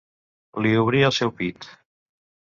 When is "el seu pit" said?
1.11-1.69